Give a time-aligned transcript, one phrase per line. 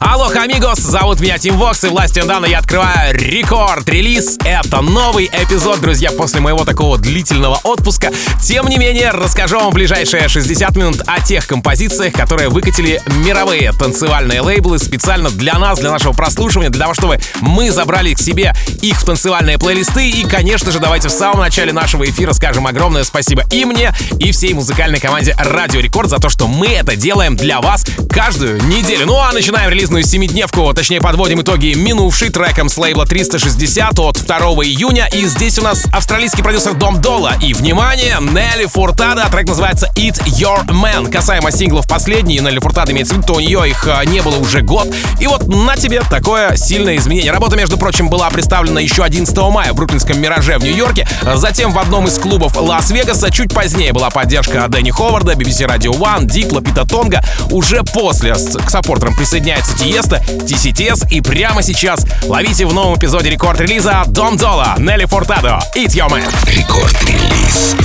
[0.00, 4.38] Алло, амигос, зовут меня Тим Вокс, и властью Дана я открываю рекорд-релиз.
[4.46, 8.10] Это новый эпизод, друзья, после моего такого длительного отпуска.
[8.42, 13.72] Тем не менее, расскажу вам в ближайшие 60 минут о тех композициях, которые выкатили мировые
[13.72, 18.54] танцевальные лейблы специально для нас, для нашего прослушивания, для того, чтобы мы забрали к себе
[18.80, 20.08] их в танцевальные плейлисты.
[20.08, 24.32] И, конечно же, давайте в самом начале нашего эфира скажем огромное спасибо и мне, и
[24.32, 29.04] всей музыкальной команде Радио Рекорд за то, что мы это делаем для вас каждую неделю.
[29.04, 34.24] Ну а начинаем релиз релизную семидневку, точнее подводим итоги минувшей треком с лейбла 360 от
[34.24, 35.08] 2 июня.
[35.12, 37.32] И здесь у нас австралийский продюсер Дом Дола.
[37.42, 41.10] И, внимание, Нелли Фуртада, трек называется Eat Your Man.
[41.10, 44.36] Касаемо синглов последний, Нелли Фуртада имеется в виду, то у нее их а, не было
[44.36, 44.86] уже год.
[45.18, 47.32] И вот на тебе такое сильное изменение.
[47.32, 51.08] Работа, между прочим, была представлена еще 11 мая в Бруклинском Мираже в Нью-Йорке.
[51.34, 53.32] Затем в одном из клубов Лас-Вегаса.
[53.32, 57.24] Чуть позднее была поддержка Дэнни Ховарда, BBC Radio One, Дипло, Пита Тонга.
[57.50, 64.04] Уже после к саппортерам присоединяется Тиесто, TCTS и прямо сейчас ловите в новом эпизоде рекорд-релиза
[64.08, 66.30] Dom Dolla, Нелли Фуртадо, Eat Your Man.
[66.46, 67.76] Record Release.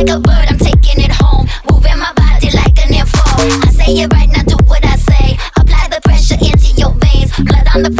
[0.00, 1.46] like a bird, I'm taking it home.
[1.70, 3.20] Moving my body like an info.
[3.36, 5.36] I say it right now, do what I say.
[5.56, 7.30] Apply the pressure into your veins.
[7.36, 7.99] Blood on the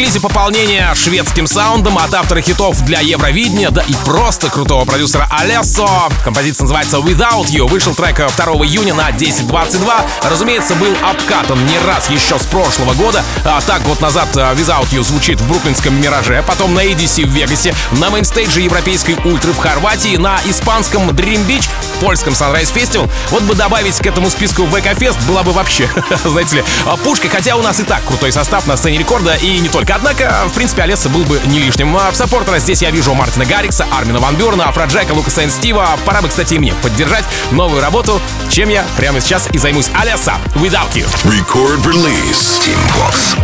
[0.00, 6.08] Релизе пополнение шведским саундом от автора хитов для Евровидения, да и просто крутого продюсера Алессо.
[6.24, 7.68] Композиция называется Without You.
[7.68, 8.26] Вышел трек 2
[8.64, 9.92] июня на 10.22.
[10.22, 13.22] Разумеется, был обкатан не раз еще с прошлого года.
[13.44, 17.30] А так год назад э, Without You звучит в бруклинском Мираже, потом на EDC в
[17.30, 21.68] Вегасе, на мейнстейдже европейской ультры в Хорватии, на испанском Dream Beach,
[22.00, 23.10] польском Sunrise Festival.
[23.30, 25.90] Вот бы добавить к этому списку VK Fest была бы вообще,
[26.24, 26.64] знаете ли,
[27.04, 27.28] пушка.
[27.28, 30.54] Хотя у нас и так крутой состав на сцене рекорда и не только Однако, в
[30.54, 31.96] принципе, Олеса был бы не лишним.
[31.96, 35.88] А в саппортера здесь я вижу Мартина Гаррикса, Армина Ван Бюрна, Афроджека, Лукаса и Стива.
[36.04, 39.90] Пора бы, кстати, и мне поддержать новую работу, чем я прямо сейчас и займусь.
[39.94, 41.06] Олеса, Without You.
[41.24, 42.60] Record release.
[42.64, 43.36] Team Fox.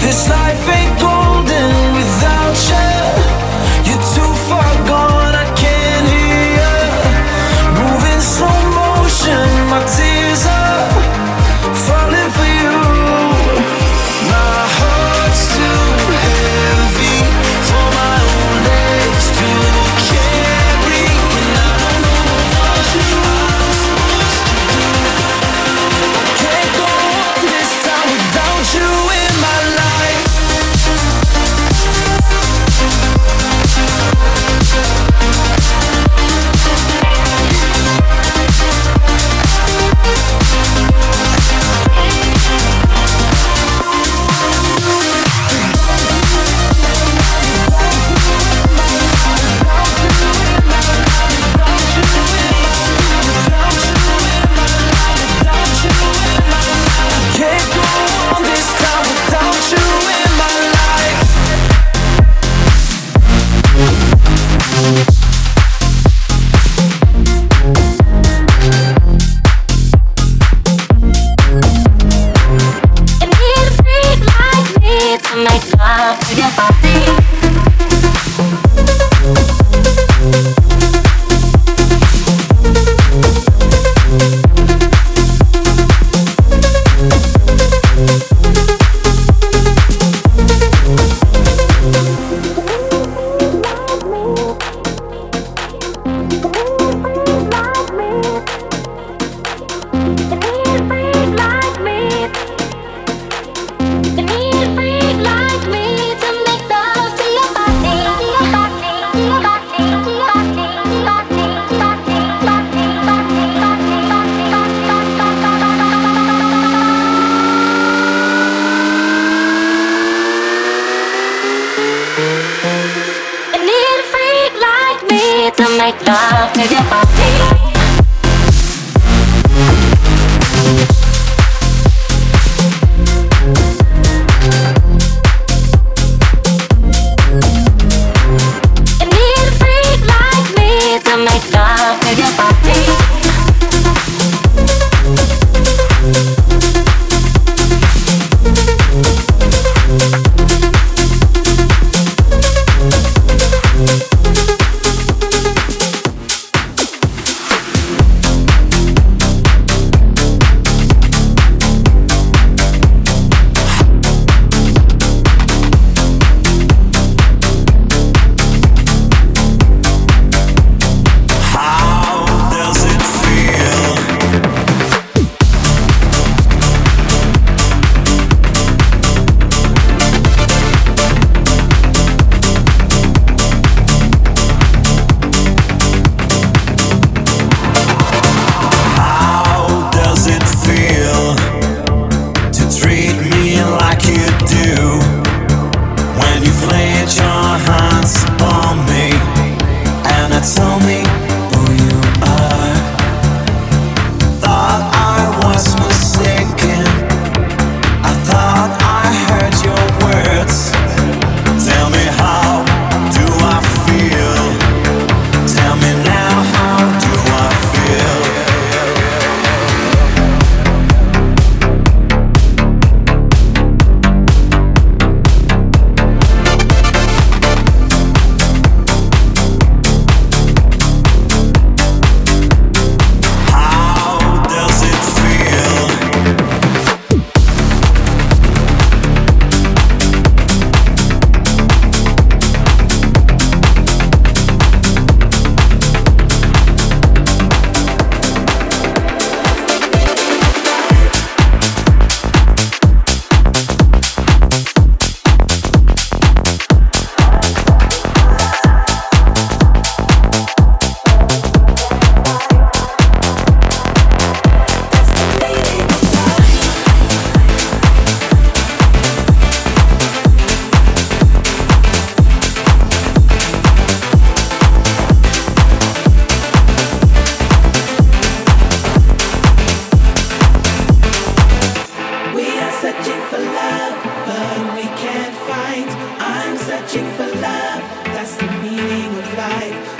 [0.00, 1.11] This life ain't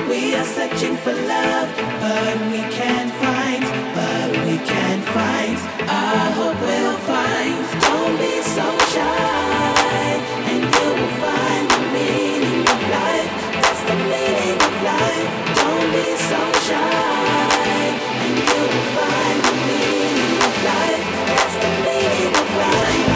[0.09, 1.69] We are searching for love,
[2.01, 5.57] but we can't find, but we can't find.
[5.89, 7.55] I hope we'll find.
[7.81, 13.33] Don't be so shy, and you will find the meaning of life.
[13.63, 15.31] That's the meaning of life.
[15.61, 17.87] Don't be so shy,
[18.25, 21.07] and you will find the meaning of life.
[21.31, 23.09] That's the meaning of life.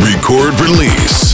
[0.00, 1.33] Record release.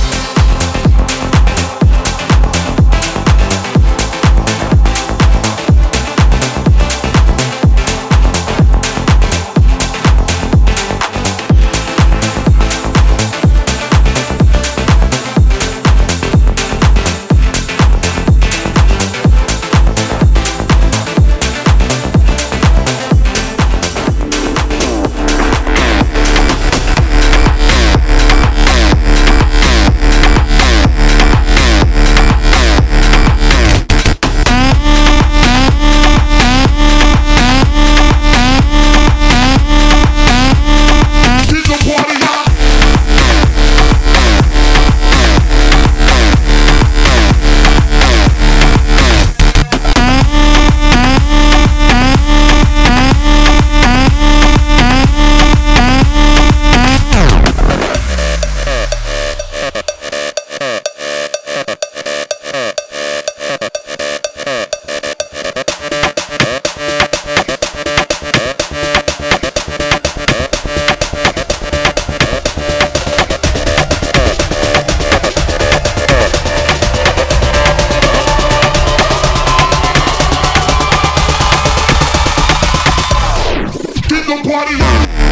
[84.30, 85.29] don't party rock.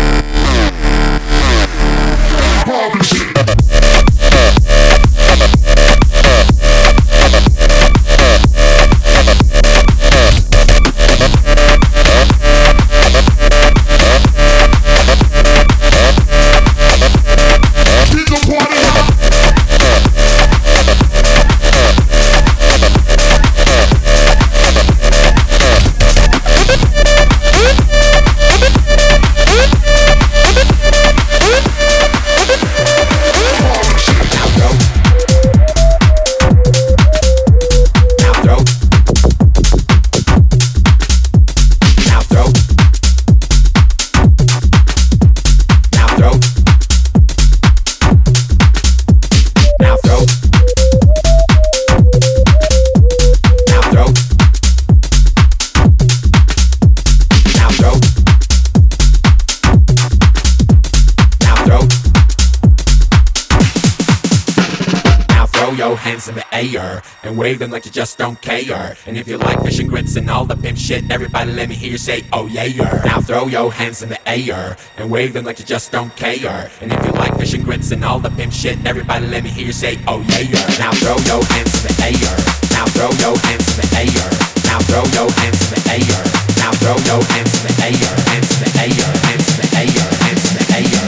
[67.38, 68.96] Them like you just don't care.
[69.07, 71.77] And if you like fish and grits and all the pimp shit, everybody let me
[71.77, 72.66] hear you say, oh yeah.
[73.05, 76.68] Now throw your hands in the air and wave them like you just don't care.
[76.81, 79.51] And if you like fish and grits and all the pimp shit, everybody let me
[79.51, 80.66] hear you say, oh yeah.
[80.79, 82.35] Now throw your hands in the air.
[82.74, 84.31] Now throw your hands in the air.
[84.66, 86.24] Now throw your hands in the air.
[86.59, 88.14] Now throw your hands in the air.
[88.35, 89.11] Hands in the air.
[89.31, 90.11] Hands in the air.
[90.27, 91.08] Hands in the air.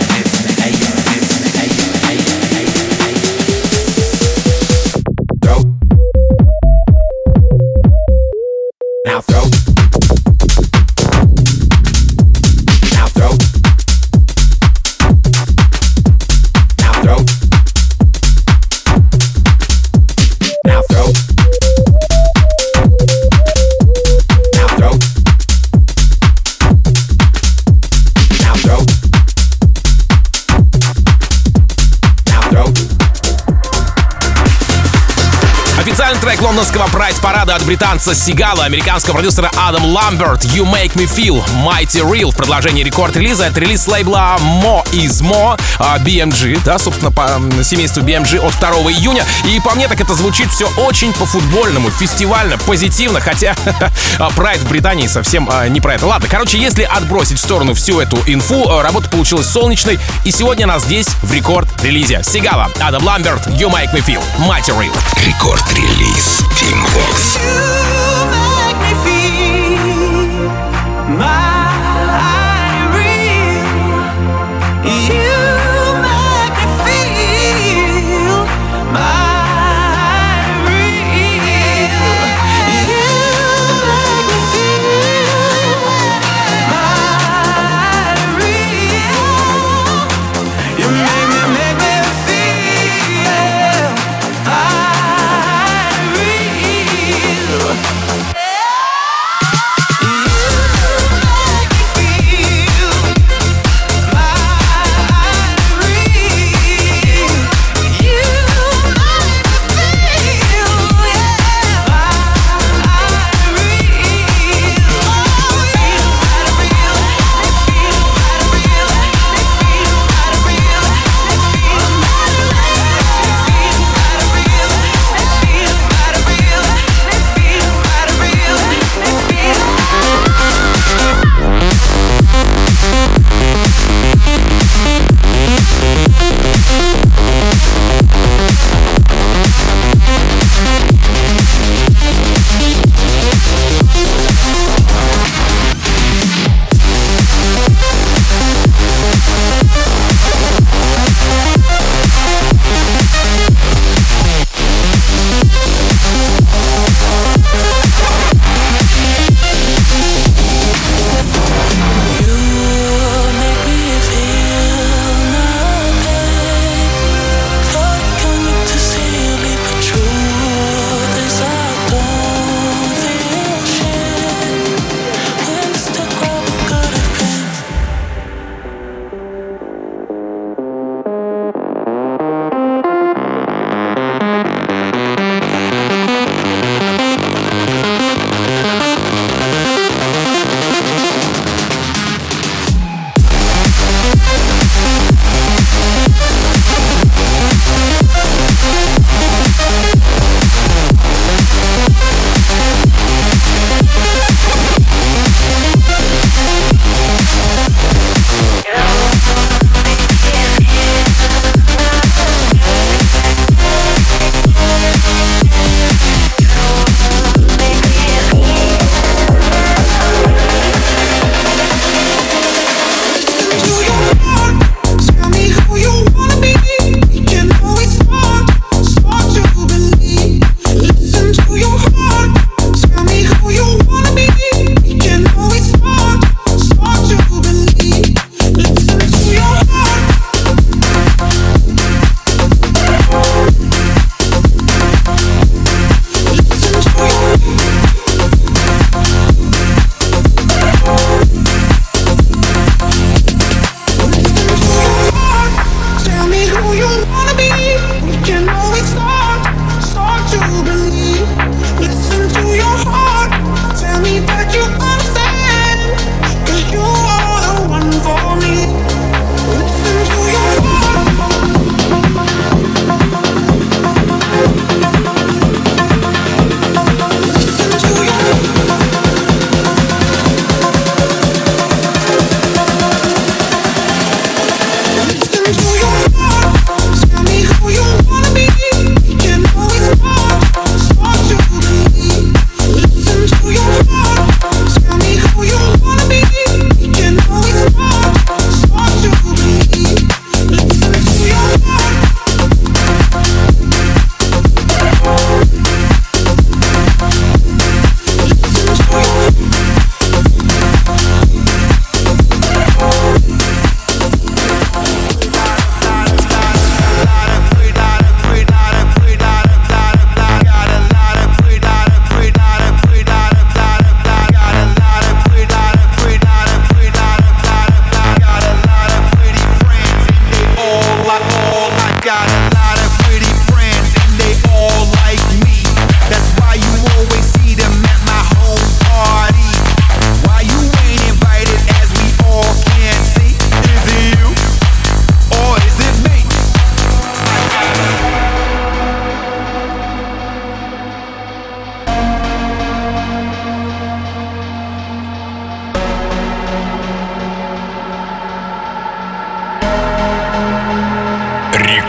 [37.51, 42.37] Прайд-парада от британца Сигала, американского продюсера Адам Ламберт «You Make Me Feel Mighty Real» в
[42.37, 43.47] продолжении рекорд-релиза.
[43.47, 48.71] Это релиз лейбла Mo is Mo а, BMG, да, собственно, по семейству BMG от 2
[48.93, 49.25] июня.
[49.45, 53.55] И по мне так это звучит все очень по-футбольному, фестивально, позитивно, хотя
[54.37, 56.07] прайд в Британии совсем а, не про это.
[56.07, 60.65] Ладно, короче, если отбросить в сторону всю эту инфу, а, работа получилась солнечной, и сегодня
[60.65, 62.23] она здесь в рекорд-релизе.
[62.23, 64.97] Сигала, Адам Ламберт, You Make Me Feel Mighty Real.
[65.27, 67.39] Рекорд-релиз Team Vox.
[67.42, 69.60] you make me feel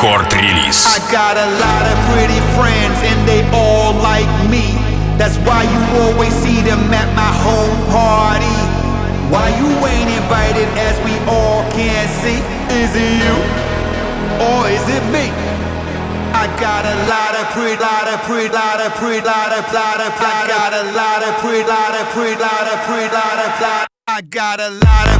[0.01, 0.79] рекорд-релиз.
[0.97, 4.67] I got a lot of pretty friends and they all like me.
[5.21, 8.57] That's why you always see them at my home party.
[9.33, 12.41] Why you ain't invited as we all can see?
[12.83, 13.37] Is it you
[14.49, 15.27] or is it me?
[16.43, 19.99] I got a lot of pretty, lot of pretty, lot of pretty, lot of, lot
[20.07, 23.61] of, I got a lot of pretty, lot of pretty, lot of pretty, lot of,
[23.63, 23.87] lot.
[24.07, 25.20] I got a lot of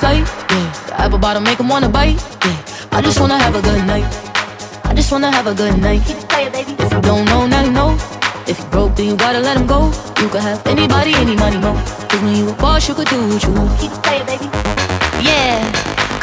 [0.00, 0.68] Flight, yeah.
[0.88, 2.96] The apple bottom make 'em wanna bite, yeah.
[2.96, 4.06] I just wanna have a good night.
[4.84, 6.00] I just wanna have a good night.
[6.06, 6.72] Keep it, baby.
[6.82, 7.90] If you don't know, now you know.
[8.50, 9.92] If you broke, then you gotta let him go.
[10.20, 11.72] You could have anybody, any money, mo.
[12.08, 13.70] Cause when you a boss, you could do what you want.
[13.80, 14.46] Keep it, baby.
[15.28, 15.60] Yeah,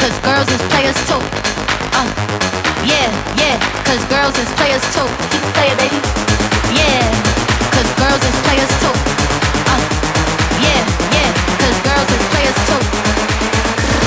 [0.01, 1.21] cause girls is players too.
[1.99, 2.09] Uh,
[2.91, 3.09] yeah,
[3.41, 3.55] yeah,
[3.87, 5.07] cause girls is players too.
[5.55, 5.99] Play it, baby.
[6.79, 7.05] Yeah,
[7.75, 8.95] cause girls is players too.
[9.71, 9.81] Uh,
[10.65, 10.81] yeah,
[11.17, 11.29] yeah,
[11.61, 13.06] cause girls is players too.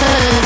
[0.02, 0.39] Uh.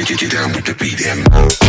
[0.00, 1.59] get, get, get down with the beat and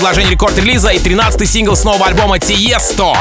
[0.00, 3.12] Продолжении рекорд-релиза и 13-й сингл с нового альбома Тиесто.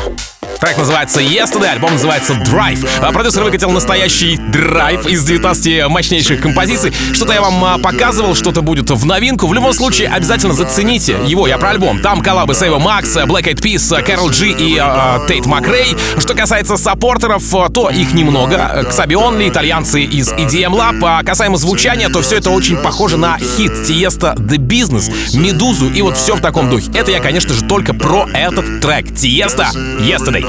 [0.60, 2.86] Трек называется Yesterday, альбом называется Drive.
[3.00, 6.94] А продюсер выкатил настоящий драйв из 19 мощнейших композиций.
[7.14, 9.48] Что-то я вам а, показывал, что-то будет в новинку.
[9.48, 12.02] В любом случае, обязательно зацените его, я про альбом.
[12.02, 15.96] Там коллабы Эйва Макс, Black Eyed Peas, Кароль Джи и а, Тейт Макрей.
[16.18, 17.44] Что касается саппортеров,
[17.74, 18.86] то их немного.
[18.90, 21.00] Xabi Only, итальянцы из EDM Lab.
[21.04, 26.02] А касаемо звучания, то все это очень похоже на хит Тиесто The Business, Meduza и
[26.02, 26.92] вот все в таком духе.
[26.94, 29.16] Это я, конечно же, только про этот трек.
[29.16, 30.49] Тиесто Yesterday.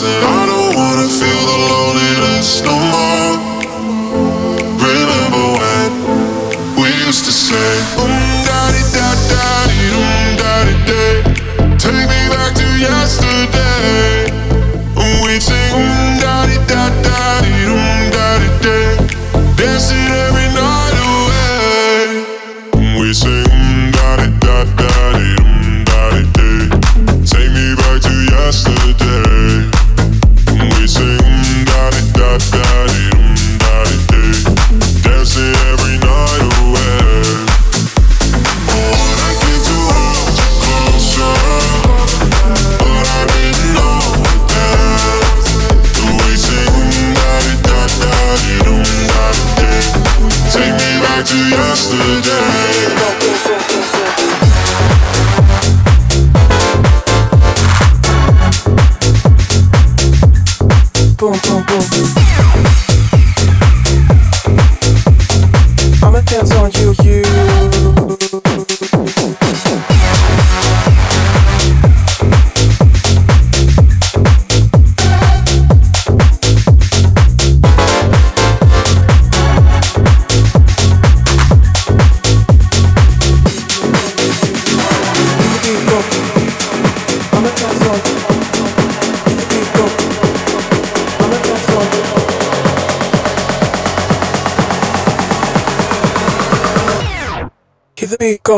[0.00, 0.37] it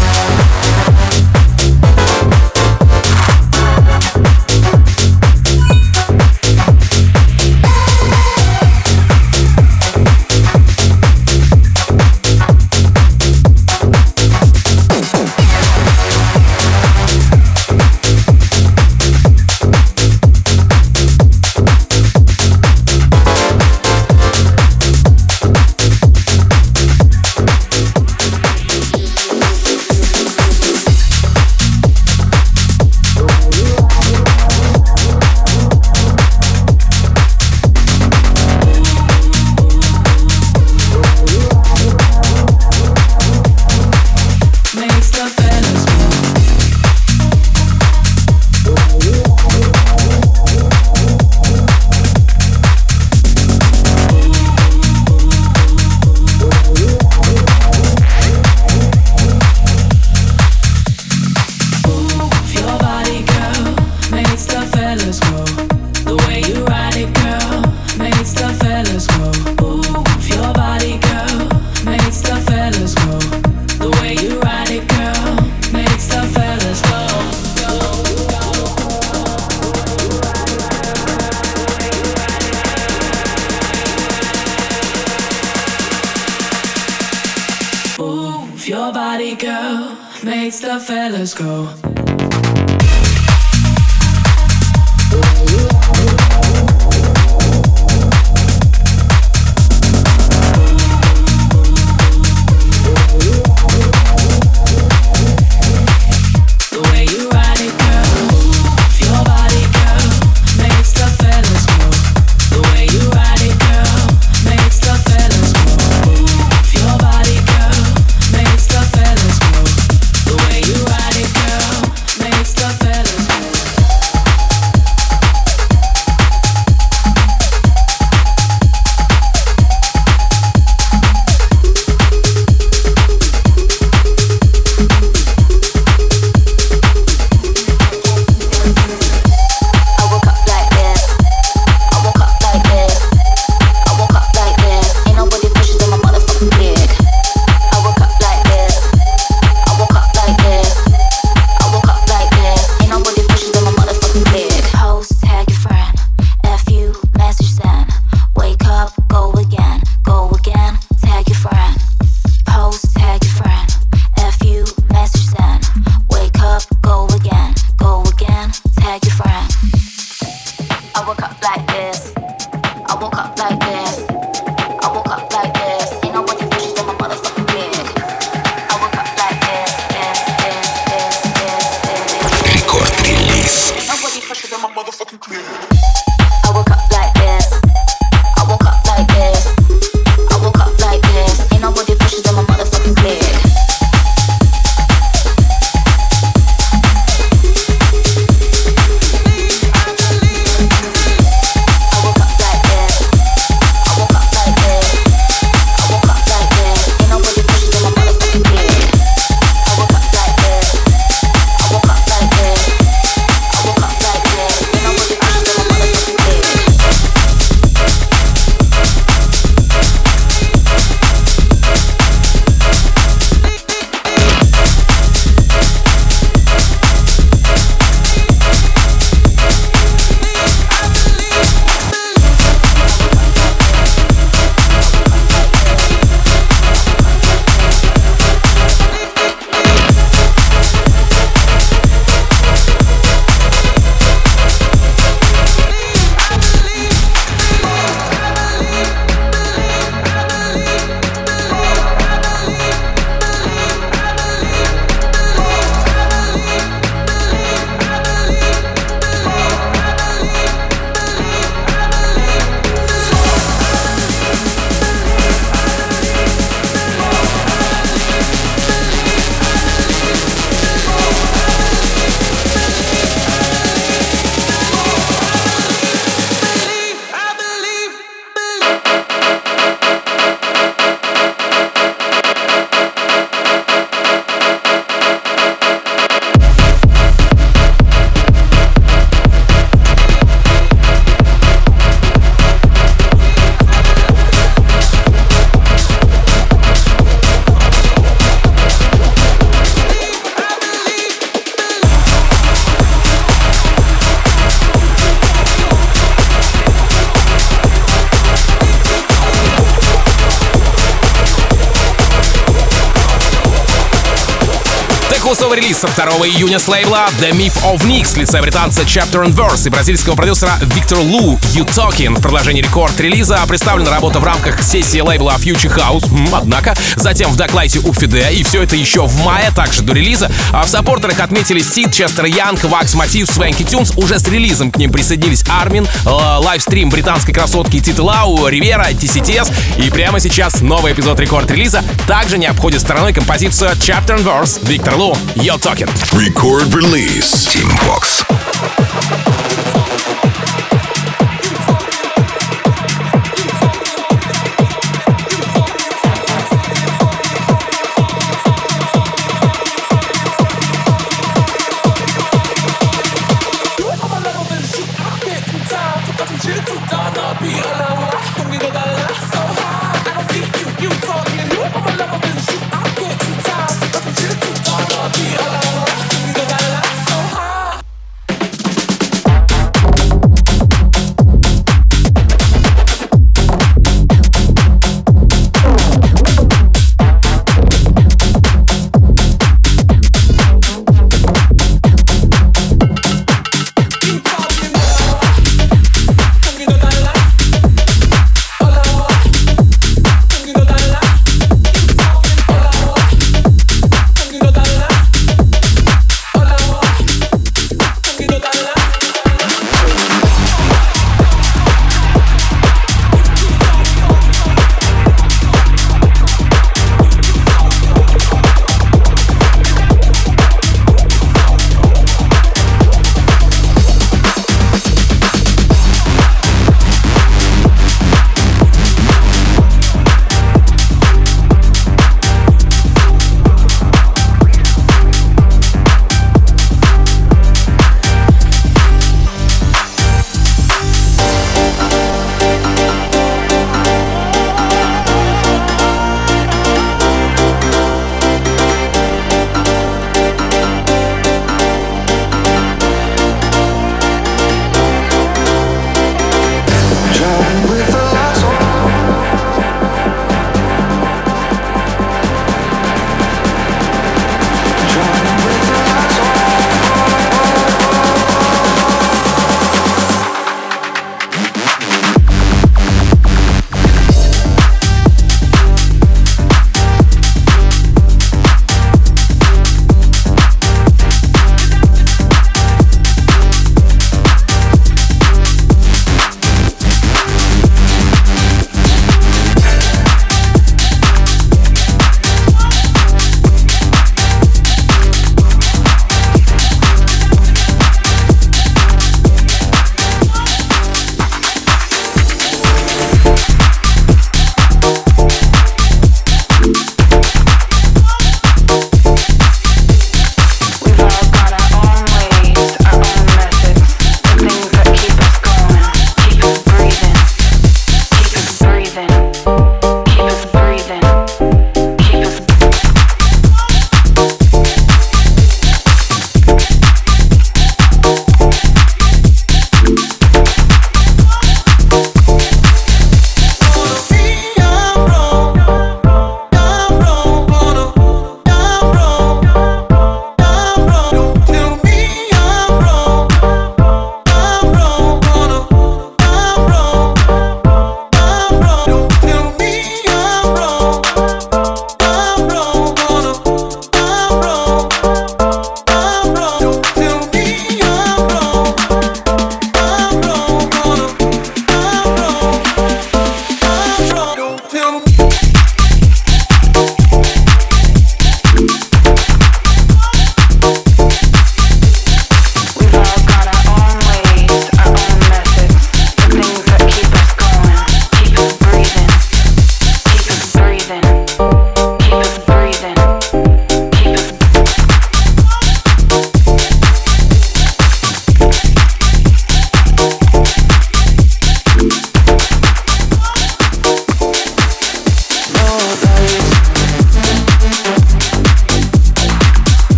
[315.84, 319.34] Бонусовый релиз со 2 июня с лейбла The Myth of Nix лица британца Chapter and
[319.34, 322.18] Verse и бразильского продюсера Виктор Лу You Talking.
[322.18, 327.80] В продолжении рекорд-релиза представлена работа в рамках сессии лейбла Future House, однако, затем в Доклайте
[327.80, 330.32] у Фиде, и все это еще в мае, также до релиза.
[330.52, 333.92] А в саппортерах отметили Сид, Честер Янг, Вакс Мотив, Свенки Тюнс.
[333.98, 339.52] Уже с релизом к ним присоединились Армин, э, лайвстрим британской красотки Титы Лау, Ривера, TCTS.
[339.78, 344.96] И прямо сейчас новый эпизод рекорд-релиза также не обходит стороной композицию Chapter and Verse Виктор
[344.96, 345.73] Лу You're Talking.
[345.74, 347.52] Record release.
[347.52, 348.43] Team Vox.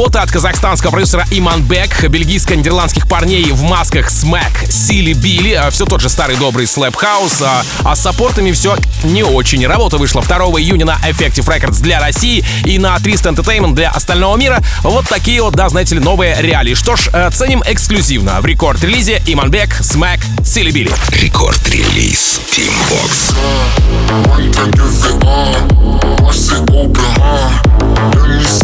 [0.00, 6.00] работа от казахстанского продюсера Imanbek, бельгийско-нидерландских парней в масках Smack, Silly Billy, а, все тот
[6.00, 7.62] же старый добрый slap house, а,
[7.94, 9.66] с саппортами все не очень.
[9.66, 14.38] Работа вышла 2 июня на Effective Records для России и на 300 Entertainment для остального
[14.38, 14.62] мира.
[14.84, 16.72] Вот такие вот, да, знаете ли, новые реалии.
[16.72, 20.92] Что ж, э, ценим эксклюзивно в рекорд-релизе Imanbek, Smack, Silly Billy.
[21.10, 23.34] Record Release Tim Vox.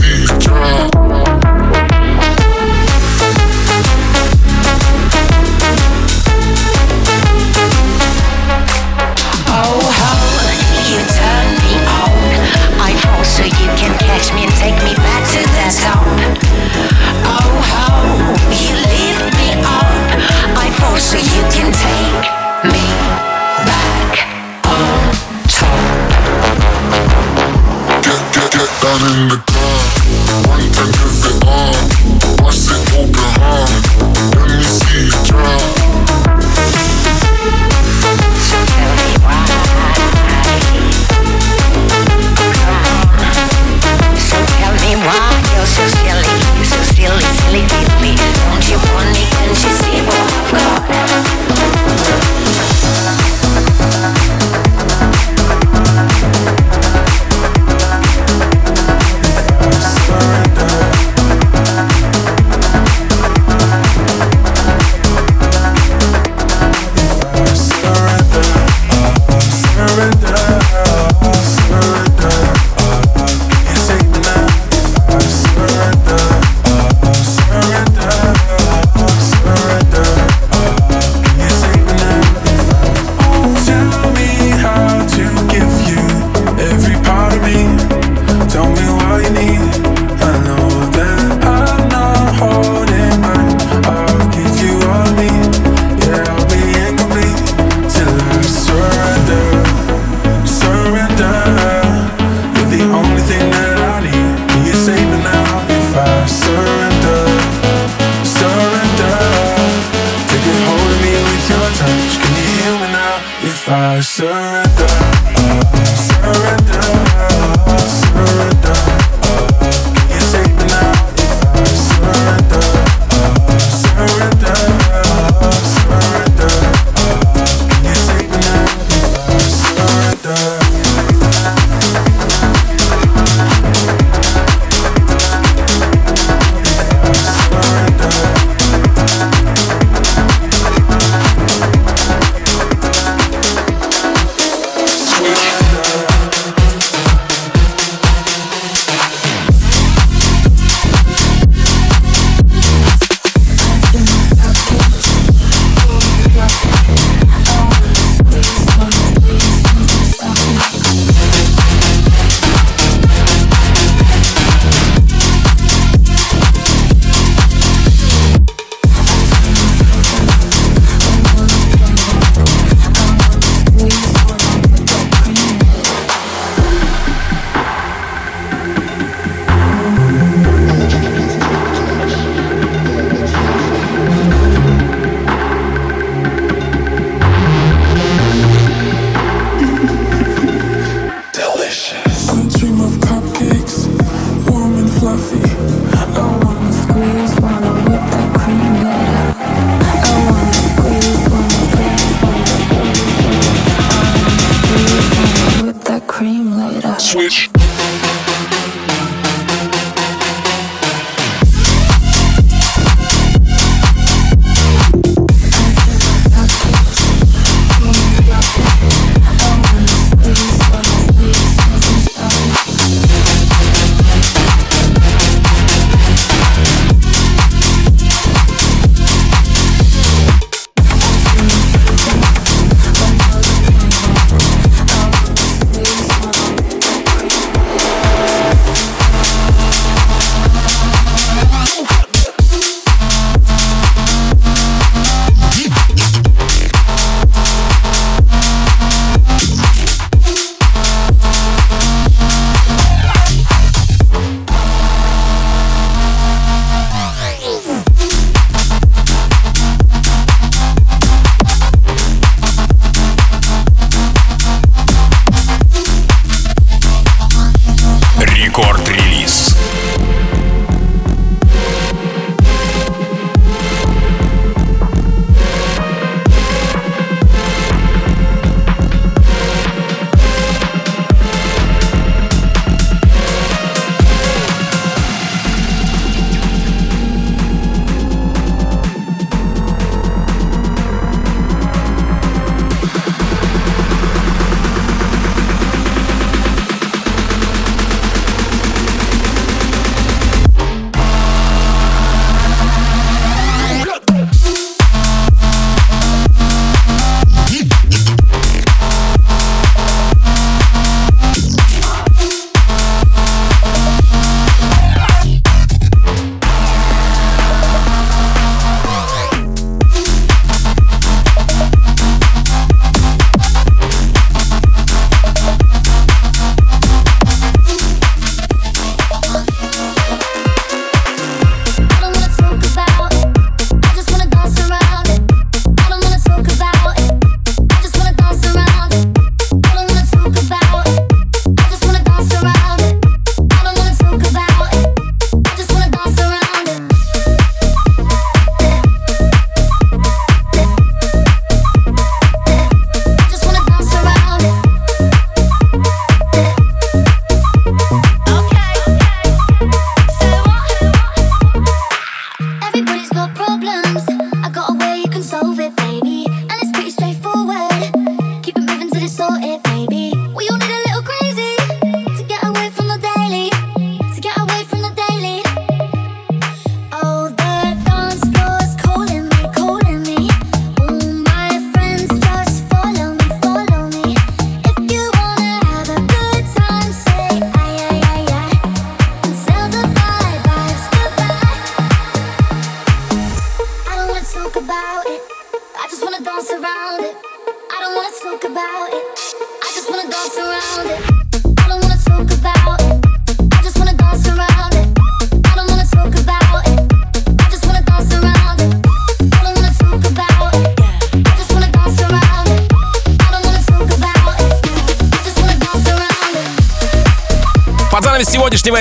[0.00, 0.55] me.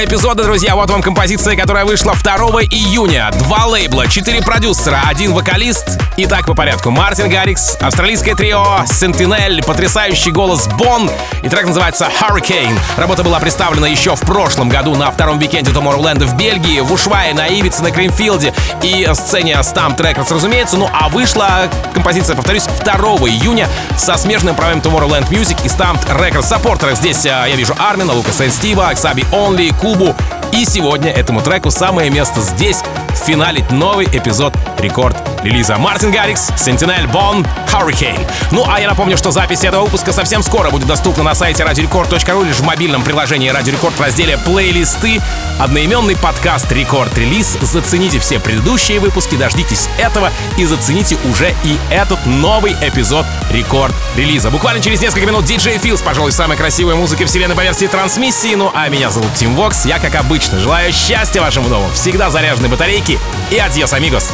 [0.06, 3.32] Эпизода, друзья, вот вам композиция, которая вышла 2 июня.
[3.40, 6.00] Два лейбла, четыре продюсера, один вокалист.
[6.18, 6.92] Итак, по порядку.
[6.92, 11.12] Мартин Гаррикс, австралийское трио, Sentinel, потрясающий голос Bonn.
[11.44, 12.80] И трек называется Hurricane.
[12.96, 17.34] Работа была представлена еще в прошлом году на втором викенде Tomorrowland в Бельгии, в Ушуайе,
[17.34, 20.78] на Ибице, на Кримфилде и сцене STMPD Records, разумеется.
[20.78, 22.94] Ну а вышла композиция, повторюсь, 2
[23.28, 26.44] июня со смежным правом Tomorrowland Music и STMPD Records.
[26.44, 30.16] Саппортерах здесь а, я вижу Армина, Лукаса Стива, Xabi Only, Кубу.
[30.54, 32.82] И сегодня этому треку самое место здесь,
[33.26, 38.28] финалить новый эпизод Record Release а Martin Garrix, Sentinel, Bonn, Hurricane.
[38.52, 42.46] Ну а я напомню, что запись этого выпуска совсем скоро будет доступна на сайте radiorecord.ru
[42.46, 45.22] или в мобильном приложении Radio Record в разделе «Плейлисты».
[45.60, 47.58] Одноименный подкаст «Record Release».
[47.62, 54.42] Зацените все предыдущие выпуски, дождитесь этого и зацените уже и этот новый эпизод Record Release
[54.42, 54.50] а.
[54.50, 58.56] Буквально через несколько минут DJ Feel с, пожалуй, самой красивой музыкой вселенной по версии TranceMission.
[58.56, 59.86] Ну а меня зовут Тим Вокс.
[59.86, 63.20] Я, как обычно, желаю счастья вашему дому, всегда заряженной батарейки
[63.52, 64.34] и адьос, амигос.